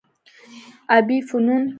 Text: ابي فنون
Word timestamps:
ابي 0.97 1.17
فنون 1.27 1.63